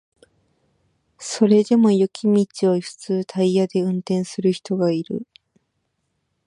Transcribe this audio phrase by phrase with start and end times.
[1.19, 5.27] それでも雪道を普通タイヤで運転する人がいる